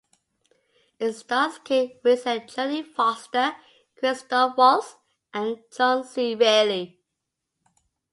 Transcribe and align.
It 0.97 1.13
stars 1.13 1.59
Kate 1.63 2.01
Winslet, 2.01 2.51
Jodie 2.51 2.83
Foster, 2.95 3.55
Christoph 3.99 4.57
Waltz 4.57 4.95
and 5.31 5.59
John 5.77 6.03
C. 6.03 6.33
Reilly. 6.33 6.99